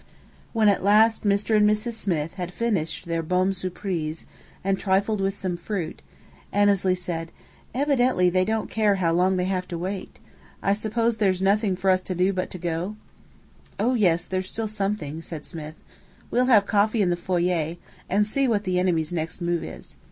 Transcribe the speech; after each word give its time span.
When 0.51 0.67
at 0.67 0.83
last 0.83 1.25
Mr. 1.25 1.55
and 1.55 1.69
Mrs. 1.69 1.91
Smith 1.93 2.33
had 2.33 2.51
finished 2.51 3.05
their 3.05 3.21
bombe 3.21 3.53
surprise, 3.53 4.25
and 4.63 4.79
trifled 4.79 5.21
with 5.21 5.35
some 5.35 5.55
fruit, 5.57 6.01
Annesley 6.51 6.95
said: 6.95 7.31
"Evidently 7.75 8.27
they 8.27 8.43
don't 8.43 8.67
care 8.67 8.95
how 8.95 9.13
long 9.13 9.37
they 9.37 9.45
have 9.45 9.67
to 9.67 9.77
wait! 9.77 10.17
I 10.63 10.73
suppose 10.73 11.17
there's 11.17 11.39
nothing 11.39 11.75
for 11.75 11.91
us 11.91 12.01
to 12.01 12.15
do 12.15 12.33
but 12.33 12.49
to 12.49 12.57
go?" 12.57 12.95
"Oh, 13.79 13.93
yes, 13.93 14.25
there's 14.25 14.49
still 14.49 14.67
something," 14.67 15.21
said 15.21 15.45
Smith. 15.45 15.75
"We'll 16.31 16.45
have 16.47 16.65
coffee 16.65 17.03
in 17.03 17.11
the 17.11 17.15
foyer, 17.15 17.75
and 18.09 18.25
see 18.25 18.47
what 18.47 18.63
the 18.63 18.79
enemy's 18.79 19.13
next 19.13 19.39
move 19.39 19.63
is. 19.63 19.97